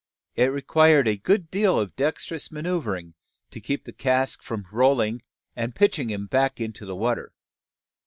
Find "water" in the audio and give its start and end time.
6.95-7.33